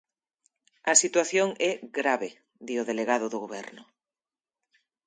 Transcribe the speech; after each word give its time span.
A 0.91 0.93
situación 1.03 1.49
é 1.69 1.71
grave, 1.99 2.29
di 2.65 2.75
o 2.81 2.87
delegado 2.89 3.25
do 3.29 3.41
Goberno. 3.43 3.83